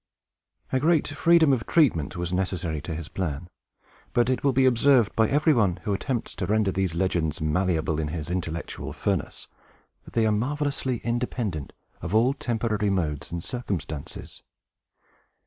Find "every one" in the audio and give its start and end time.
5.29-5.75